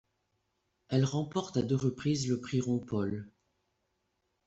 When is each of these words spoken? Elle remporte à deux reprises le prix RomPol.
Elle 0.89 1.05
remporte 1.05 1.57
à 1.57 1.61
deux 1.61 1.75
reprises 1.75 2.27
le 2.27 2.39
prix 2.39 2.59
RomPol. 2.59 3.29